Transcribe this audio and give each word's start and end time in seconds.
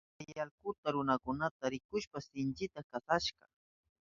Chay 0.17 0.33
allkuka 0.43 0.87
runakunata 0.95 1.65
rikushpan 1.73 2.21
sinchita 2.27 2.79
kasashka. 2.89 3.45